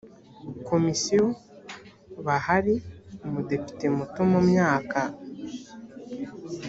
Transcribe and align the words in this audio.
komisiyo 0.67 1.25
bahari 2.25 2.75
umudepite 3.25 3.85
muto 3.97 4.21
mu 4.31 4.39
myaka 4.49 4.99